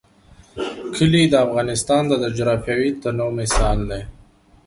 کلي 0.95 1.23
د 1.31 1.35
افغانستان 1.45 2.01
د 2.07 2.13
جغرافیوي 2.37 2.89
تنوع 3.01 3.31
مثال 3.39 3.77
دی. 3.89 4.01